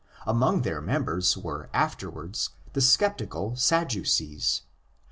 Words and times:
Among 0.25 0.63
their 0.63 0.81
members 0.81 1.37
were 1.37 1.69
afterwards 1.75 2.49
the 2.73 2.81
sceptical 2.81 3.55
Sadducees. 3.55 4.63